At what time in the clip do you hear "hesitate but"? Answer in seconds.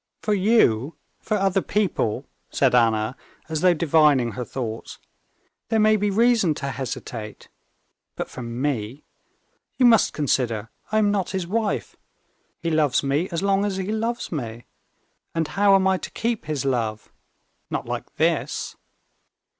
6.69-8.27